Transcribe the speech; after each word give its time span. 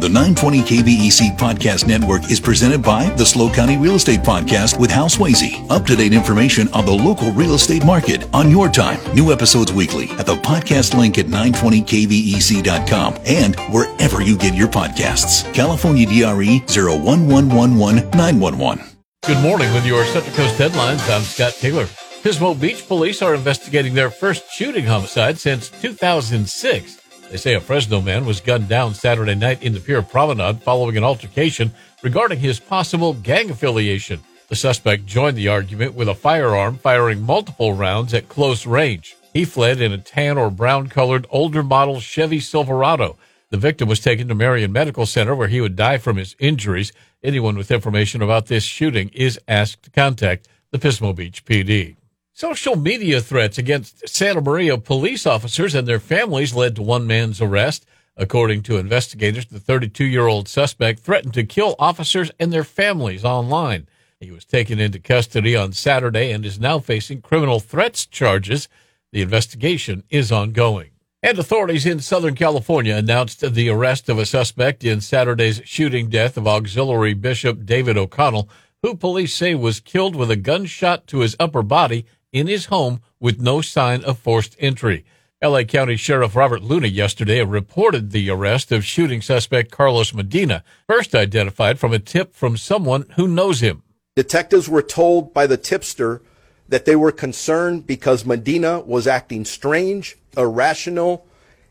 The 0.00 0.08
920 0.08 0.60
KVEC 0.60 1.36
Podcast 1.36 1.88
Network 1.88 2.30
is 2.30 2.38
presented 2.38 2.84
by 2.84 3.10
the 3.16 3.26
SLO 3.26 3.50
County 3.50 3.76
Real 3.76 3.96
Estate 3.96 4.20
Podcast 4.20 4.78
with 4.78 4.92
Hal 4.92 5.08
Swayze. 5.08 5.68
Up 5.68 5.84
to 5.86 5.96
date 5.96 6.12
information 6.12 6.68
on 6.68 6.86
the 6.86 6.92
local 6.92 7.32
real 7.32 7.54
estate 7.54 7.84
market 7.84 8.24
on 8.32 8.48
your 8.48 8.68
time. 8.68 9.00
New 9.12 9.32
episodes 9.32 9.72
weekly 9.72 10.08
at 10.10 10.24
the 10.24 10.36
podcast 10.36 10.96
link 10.96 11.18
at 11.18 11.26
920kvec.com 11.26 13.18
and 13.26 13.56
wherever 13.72 14.22
you 14.22 14.38
get 14.38 14.54
your 14.54 14.68
podcasts. 14.68 15.52
California 15.52 16.06
DRE 16.06 16.60
01111911. 16.68 18.84
Good 19.26 19.42
morning 19.42 19.74
with 19.74 19.84
your 19.84 20.04
Central 20.04 20.36
Coast 20.36 20.56
headlines. 20.58 21.02
I'm 21.10 21.22
Scott 21.22 21.54
Taylor. 21.58 21.86
Pismo 22.22 22.54
Beach 22.58 22.86
police 22.86 23.20
are 23.20 23.34
investigating 23.34 23.94
their 23.94 24.10
first 24.10 24.48
shooting 24.52 24.84
homicide 24.84 25.40
since 25.40 25.70
2006. 25.70 27.07
They 27.30 27.36
say 27.36 27.54
a 27.54 27.60
Fresno 27.60 28.00
man 28.00 28.24
was 28.24 28.40
gunned 28.40 28.68
down 28.68 28.94
Saturday 28.94 29.34
night 29.34 29.62
in 29.62 29.74
the 29.74 29.80
Pier 29.80 30.00
Promenade 30.00 30.62
following 30.62 30.96
an 30.96 31.04
altercation 31.04 31.72
regarding 32.02 32.38
his 32.38 32.58
possible 32.58 33.12
gang 33.12 33.50
affiliation. 33.50 34.20
The 34.48 34.56
suspect 34.56 35.04
joined 35.04 35.36
the 35.36 35.48
argument 35.48 35.92
with 35.92 36.08
a 36.08 36.14
firearm, 36.14 36.78
firing 36.78 37.20
multiple 37.20 37.74
rounds 37.74 38.14
at 38.14 38.30
close 38.30 38.64
range. 38.64 39.14
He 39.34 39.44
fled 39.44 39.82
in 39.82 39.92
a 39.92 39.98
tan 39.98 40.38
or 40.38 40.50
brown 40.50 40.88
colored 40.88 41.26
older 41.28 41.62
model 41.62 42.00
Chevy 42.00 42.40
Silverado. 42.40 43.18
The 43.50 43.58
victim 43.58 43.90
was 43.90 44.00
taken 44.00 44.26
to 44.28 44.34
Marian 44.34 44.72
Medical 44.72 45.04
Center 45.04 45.34
where 45.34 45.48
he 45.48 45.60
would 45.60 45.76
die 45.76 45.98
from 45.98 46.16
his 46.16 46.34
injuries. 46.38 46.92
Anyone 47.22 47.58
with 47.58 47.70
information 47.70 48.22
about 48.22 48.46
this 48.46 48.64
shooting 48.64 49.10
is 49.10 49.38
asked 49.46 49.82
to 49.82 49.90
contact 49.90 50.48
the 50.70 50.78
Pismo 50.78 51.14
Beach 51.14 51.44
PD. 51.44 51.96
Social 52.38 52.76
media 52.76 53.20
threats 53.20 53.58
against 53.58 54.08
Santa 54.08 54.40
Maria 54.40 54.78
police 54.78 55.26
officers 55.26 55.74
and 55.74 55.88
their 55.88 55.98
families 55.98 56.54
led 56.54 56.76
to 56.76 56.82
one 56.82 57.04
man's 57.04 57.40
arrest. 57.40 57.84
According 58.16 58.62
to 58.62 58.76
investigators, 58.76 59.46
the 59.46 59.58
32 59.58 60.04
year 60.04 60.28
old 60.28 60.46
suspect 60.46 61.00
threatened 61.00 61.34
to 61.34 61.42
kill 61.42 61.74
officers 61.80 62.30
and 62.38 62.52
their 62.52 62.62
families 62.62 63.24
online. 63.24 63.88
He 64.20 64.30
was 64.30 64.44
taken 64.44 64.78
into 64.78 65.00
custody 65.00 65.56
on 65.56 65.72
Saturday 65.72 66.30
and 66.30 66.46
is 66.46 66.60
now 66.60 66.78
facing 66.78 67.22
criminal 67.22 67.58
threats 67.58 68.06
charges. 68.06 68.68
The 69.10 69.20
investigation 69.20 70.04
is 70.08 70.30
ongoing. 70.30 70.90
And 71.20 71.40
authorities 71.40 71.86
in 71.86 71.98
Southern 71.98 72.36
California 72.36 72.94
announced 72.94 73.40
the 73.40 73.68
arrest 73.68 74.08
of 74.08 74.16
a 74.16 74.24
suspect 74.24 74.84
in 74.84 75.00
Saturday's 75.00 75.60
shooting 75.64 76.08
death 76.08 76.36
of 76.36 76.46
Auxiliary 76.46 77.14
Bishop 77.14 77.66
David 77.66 77.98
O'Connell, 77.98 78.48
who 78.84 78.94
police 78.94 79.34
say 79.34 79.56
was 79.56 79.80
killed 79.80 80.14
with 80.14 80.30
a 80.30 80.36
gunshot 80.36 81.08
to 81.08 81.18
his 81.18 81.34
upper 81.40 81.62
body 81.62 82.06
in 82.32 82.46
his 82.46 82.66
home 82.66 83.00
with 83.20 83.40
no 83.40 83.60
sign 83.60 84.04
of 84.04 84.18
forced 84.18 84.56
entry. 84.58 85.04
LA 85.42 85.62
County 85.62 85.96
Sheriff 85.96 86.34
Robert 86.34 86.62
Luna 86.62 86.88
yesterday 86.88 87.44
reported 87.44 88.10
the 88.10 88.28
arrest 88.28 88.72
of 88.72 88.84
shooting 88.84 89.22
suspect 89.22 89.70
Carlos 89.70 90.12
Medina, 90.12 90.64
first 90.88 91.14
identified 91.14 91.78
from 91.78 91.92
a 91.92 91.98
tip 92.00 92.34
from 92.34 92.56
someone 92.56 93.06
who 93.14 93.28
knows 93.28 93.60
him. 93.60 93.82
Detectives 94.16 94.68
were 94.68 94.82
told 94.82 95.32
by 95.32 95.46
the 95.46 95.56
tipster 95.56 96.22
that 96.68 96.84
they 96.86 96.96
were 96.96 97.12
concerned 97.12 97.86
because 97.86 98.26
Medina 98.26 98.80
was 98.80 99.06
acting 99.06 99.44
strange, 99.44 100.16
irrational, 100.36 101.24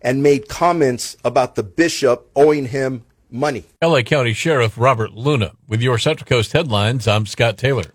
and 0.00 0.24
made 0.24 0.48
comments 0.48 1.16
about 1.24 1.54
the 1.54 1.62
bishop 1.62 2.28
owing 2.34 2.66
him 2.66 3.04
money. 3.30 3.64
LA 3.80 4.02
County 4.02 4.32
Sheriff 4.32 4.76
Robert 4.76 5.12
Luna. 5.12 5.52
With 5.68 5.80
your 5.80 5.98
Central 5.98 6.26
Coast 6.26 6.52
headlines, 6.52 7.06
I'm 7.06 7.26
Scott 7.26 7.56
Taylor. 7.56 7.94